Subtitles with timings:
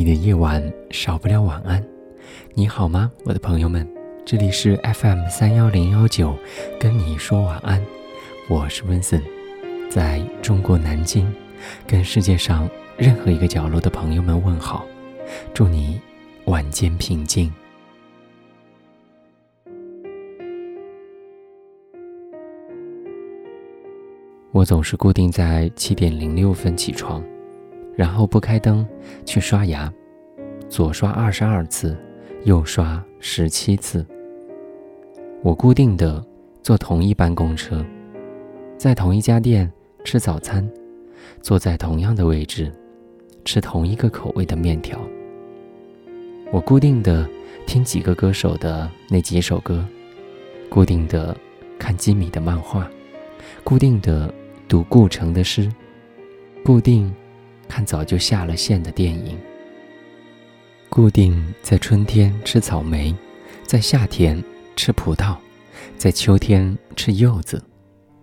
[0.00, 1.84] 你的夜晚少不了晚安。
[2.54, 3.86] 你好吗，我的朋友们？
[4.24, 6.34] 这里是 FM 三幺零幺九，
[6.80, 7.84] 跟你说晚安。
[8.48, 9.22] 我是温森，
[9.90, 11.30] 在中国南京，
[11.86, 12.66] 跟世界上
[12.96, 14.86] 任何一个角落的朋友们问好，
[15.52, 16.00] 祝你
[16.46, 17.52] 晚间平静。
[24.50, 27.22] 我总是固定在七点零六分起床，
[27.94, 28.86] 然后不开灯
[29.26, 29.92] 去刷牙，
[30.70, 31.96] 左刷二十二次，
[32.44, 34.06] 右刷十七次。
[35.42, 36.24] 我固定的
[36.62, 37.84] 坐同一班公车，
[38.78, 39.70] 在同一家店
[40.04, 40.66] 吃早餐，
[41.42, 42.72] 坐在同样的位置，
[43.44, 44.96] 吃同一个口味的面条。
[46.52, 47.28] 我固定的
[47.66, 49.84] 听几个歌手的那几首歌，
[50.68, 51.36] 固定的
[51.80, 52.88] 看基米的漫画，
[53.64, 54.32] 固定的。
[54.68, 55.68] 读顾城的诗，
[56.64, 57.12] 固定
[57.66, 59.36] 看早就下了线的电影，
[60.90, 63.14] 固定在春天吃草莓，
[63.62, 64.42] 在夏天
[64.74, 65.36] 吃葡萄，
[65.96, 67.62] 在秋天吃柚子，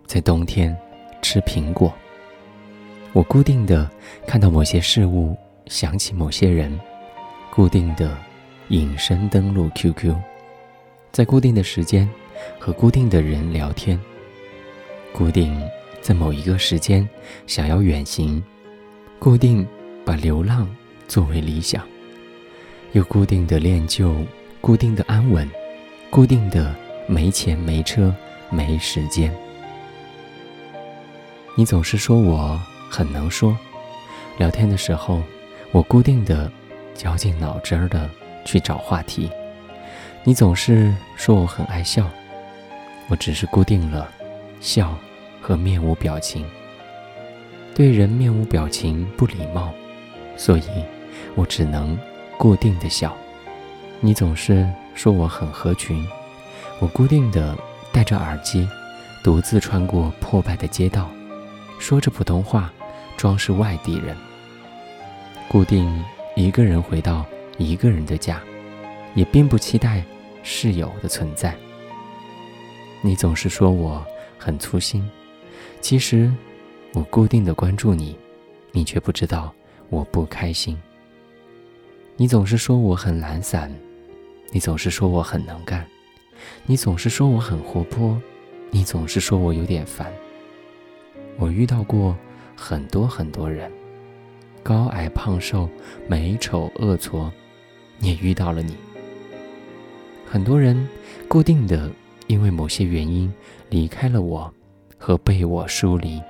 [0.06, 0.76] 在冬天
[1.22, 1.90] 吃苹果。
[3.14, 3.90] 我固定的
[4.26, 6.78] 看到某些事物，想起某些人，
[7.50, 8.14] 固定的
[8.68, 10.14] 隐身登录 QQ，
[11.10, 12.06] 在固定的时间
[12.58, 13.98] 和固定的人聊天，
[15.10, 15.58] 固定。
[16.00, 17.06] 在某一个时间，
[17.46, 18.42] 想要远行，
[19.18, 19.66] 固定
[20.06, 20.66] 把流浪
[21.08, 21.84] 作为理想，
[22.92, 24.14] 又固定的练就，
[24.60, 25.48] 固定的安稳，
[26.10, 26.74] 固定的
[27.06, 28.14] 没钱没车
[28.50, 29.32] 没时间。
[31.54, 33.56] 你总是说我很能说，
[34.36, 35.22] 聊天的时候，
[35.72, 36.50] 我固定的
[36.94, 38.08] 绞尽脑汁儿的
[38.44, 39.30] 去找话题。
[40.24, 42.08] 你总是说我很爱笑，
[43.08, 44.10] 我只是固定了
[44.60, 44.96] 笑。
[45.40, 46.44] 和面无表情，
[47.74, 49.72] 对人面无表情不礼貌，
[50.36, 50.64] 所以
[51.36, 51.98] 我只能
[52.38, 53.14] 固定的笑。
[54.00, 56.06] 你总是说我很合群，
[56.78, 57.56] 我固定的
[57.92, 58.66] 戴着耳机，
[59.22, 61.10] 独自穿过破败的街道，
[61.80, 62.72] 说着普通话，
[63.16, 64.16] 装是外地人。
[65.48, 66.04] 固定
[66.36, 68.40] 一个人回到一个人的家，
[69.14, 70.04] 也并不期待
[70.44, 71.54] 室友的存在。
[73.02, 74.04] 你总是说我
[74.38, 75.08] 很粗心。
[75.80, 76.32] 其实，
[76.92, 78.16] 我固定的关注你，
[78.72, 79.52] 你却不知道
[79.88, 80.76] 我不开心。
[82.20, 83.72] 你总是说我很懒散，
[84.50, 85.86] 你总是说我很能干，
[86.66, 88.20] 你总是说我很活泼，
[88.72, 90.12] 你总是说我有点烦。
[91.36, 92.16] 我遇到过
[92.56, 93.70] 很多很多人，
[94.64, 95.70] 高矮胖瘦、
[96.08, 97.30] 美丑恶矬，
[98.00, 98.76] 也遇到了你。
[100.28, 100.88] 很多人
[101.28, 101.88] 固定的
[102.26, 103.32] 因为某些原因
[103.70, 104.52] 离开了我。
[105.00, 106.20] 和被我疏离，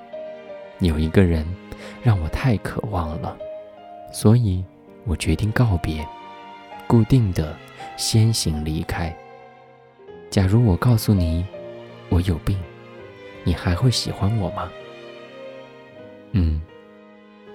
[0.80, 1.46] 有一个人
[2.02, 3.34] 让我太渴望了，
[4.12, 4.62] 所以
[5.04, 6.06] 我决定告别，
[6.86, 7.56] 固定的
[7.96, 9.14] 先行离开。
[10.30, 11.46] 假如我告诉你
[12.08, 12.58] 我有病，
[13.44, 14.70] 你还会喜欢我吗？
[16.32, 16.60] 嗯，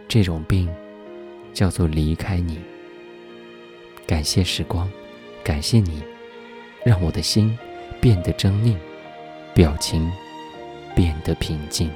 [0.07, 0.67] 这种病
[1.53, 2.59] 叫做离开你。
[4.07, 4.91] 感谢时光，
[5.43, 6.03] 感谢你，
[6.83, 7.57] 让我的心
[8.01, 8.75] 变得狰狞，
[9.53, 10.11] 表情。
[10.95, 11.89] 变得平静。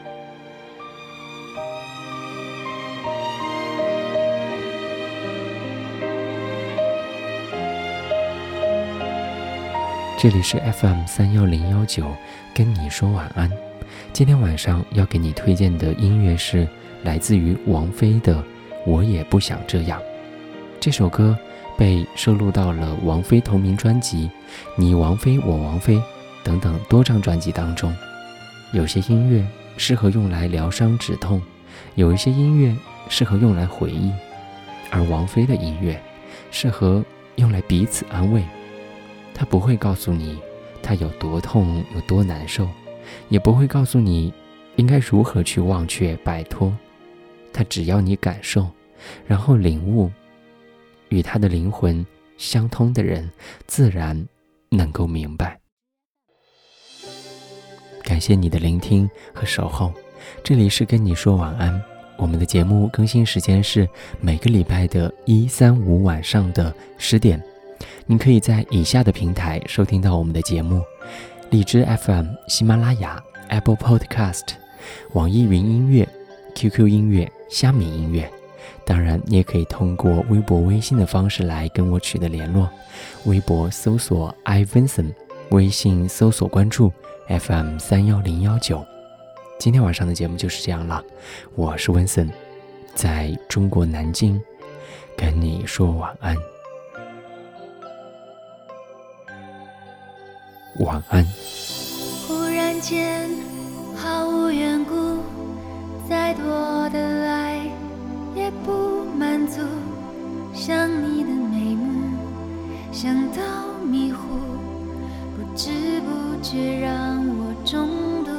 [10.19, 12.11] 这里是 FM 三幺零幺九，
[12.51, 13.51] 跟你说晚安。
[14.11, 16.67] 今天晚上要给你推荐的音乐是
[17.03, 18.33] 来自于王菲的
[18.83, 19.99] 《我也不想这样》。
[20.79, 21.37] 这首歌
[21.77, 24.27] 被收录到了王菲同名专辑
[24.75, 25.97] 《你王菲我王菲》
[26.43, 27.95] 等等多张专辑当中。
[28.73, 29.45] 有些音乐
[29.77, 31.39] 适合用来疗伤止痛，
[31.93, 32.75] 有一些音乐
[33.07, 34.11] 适合用来回忆，
[34.89, 36.01] 而王菲的音乐
[36.49, 37.05] 适合
[37.35, 38.41] 用来彼此安慰。
[39.37, 40.39] 他不会告诉你
[40.81, 42.67] 他有多痛有多难受，
[43.29, 44.33] 也不会告诉你
[44.77, 46.75] 应该如何去忘却摆脱。
[47.53, 48.67] 他只要你感受，
[49.27, 50.11] 然后领悟。
[51.09, 52.05] 与他的灵魂
[52.37, 53.31] 相通的人，
[53.65, 54.27] 自然
[54.69, 55.57] 能够明白。
[58.03, 59.93] 感谢你的聆听和守候，
[60.43, 61.81] 这里是跟你说晚安，
[62.17, 63.87] 我们的节目更新时间是
[64.19, 67.41] 每个礼拜的一、三、五晚上的十点。
[68.09, 70.81] 你可以在以下的平台收听到我们的节目：
[71.49, 74.43] 荔枝 FM、喜马拉雅、Apple Podcast、
[75.11, 76.07] 网易云音乐、
[76.55, 78.31] QQ 音乐、虾米音乐。
[78.85, 82.69] 当然，你也可以通过微博、微信的方式来跟我取得联络。
[83.25, 85.13] 微博搜索 iVinson，
[85.49, 86.89] 微信搜索关注
[87.27, 88.85] FM 三幺零幺九。
[89.59, 91.03] 今天晚上的节目就是这样了，
[91.55, 92.29] 我是温森，
[92.95, 94.41] 在中国南京
[95.17, 96.37] 跟你说晚安，
[100.79, 101.25] 晚安。
[102.27, 103.29] 忽然间，
[103.95, 105.17] 毫无缘故，
[106.07, 107.61] 再多的爱
[108.35, 109.61] 也不满足，
[110.53, 112.17] 想你的眉目，
[112.91, 113.41] 想到
[113.89, 114.19] 迷糊，
[115.35, 117.89] 不知不觉让我中
[118.23, 118.31] 毒。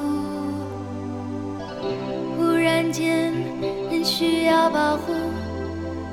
[2.36, 3.32] 忽然间，
[3.90, 5.12] 很需要保护。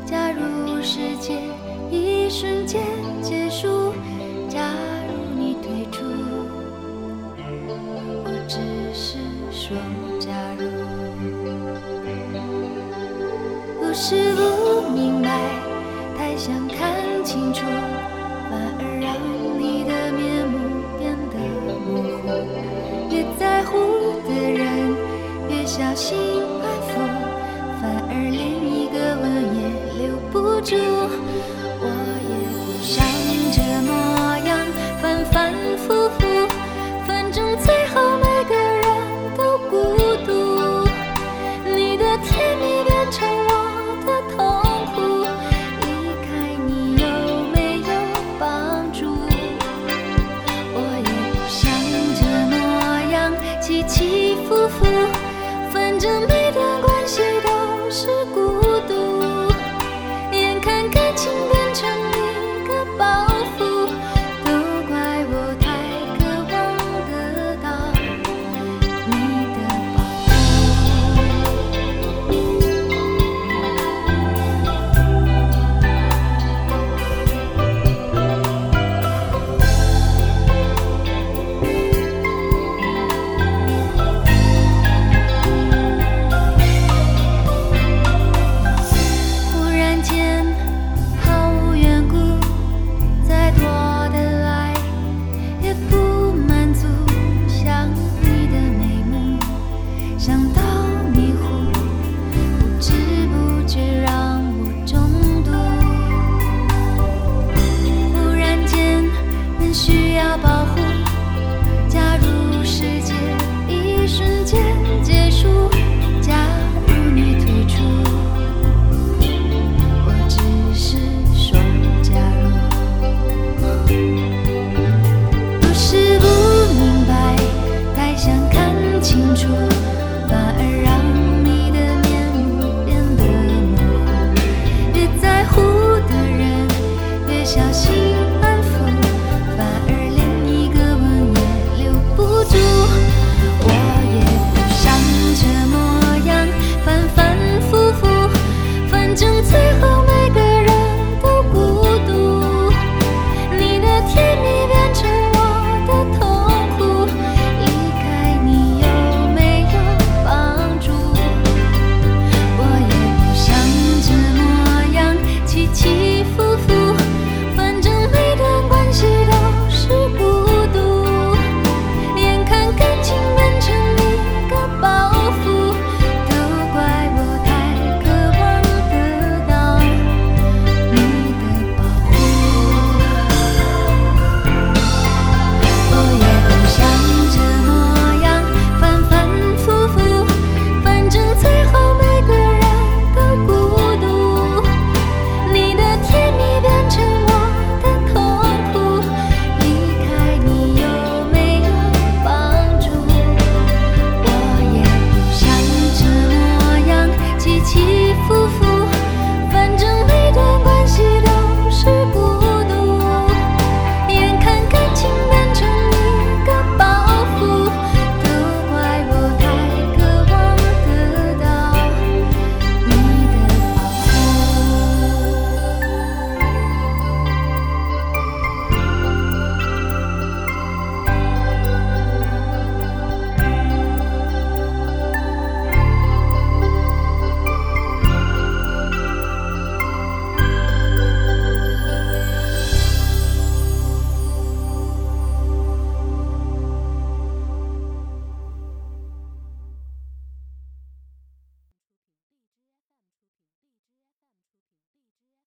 [0.05, 1.39] 假如世界
[1.91, 2.81] 一瞬间
[3.21, 3.93] 结束，
[4.47, 4.59] 假
[8.55, 8.61] 只
[8.93, 9.17] 是
[9.51, 9.75] 说
[10.17, 10.63] 假如。
[13.81, 15.27] 不是不明白，
[16.17, 17.65] 太想看清楚，
[18.49, 19.11] 反而让
[19.59, 20.53] 你的面目
[20.97, 21.35] 变得
[21.85, 21.91] 模
[22.21, 22.23] 糊。
[23.13, 23.73] 越在乎
[24.25, 24.63] 的人，
[25.49, 26.17] 越小心